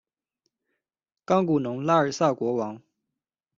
[1.27, 2.81] 冈古农拉尔萨国王。